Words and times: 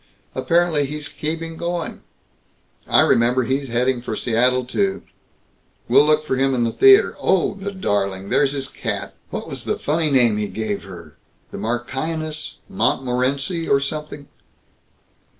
Apparently 0.33 0.87
he's 0.87 1.07
keeping 1.07 1.57
going. 1.57 2.01
I 2.87 3.01
remember; 3.01 3.43
he's 3.43 3.67
headed 3.67 4.03
for 4.03 4.15
Seattle, 4.15 4.65
too. 4.65 5.03
We'll 5.87 6.07
look 6.07 6.25
for 6.25 6.37
him 6.37 6.55
in 6.55 6.63
the 6.63 6.71
theater. 6.71 7.15
Oh, 7.19 7.53
the 7.53 7.71
darling, 7.71 8.29
there's 8.31 8.53
his 8.53 8.67
cat! 8.67 9.13
What 9.29 9.47
was 9.47 9.63
the 9.63 9.77
funny 9.77 10.09
name 10.09 10.37
he 10.37 10.47
gave 10.47 10.81
her 10.85 11.17
the 11.51 11.59
Marchioness 11.59 12.57
Montmorency 12.67 13.69
or 13.69 13.79
something?" 13.79 14.27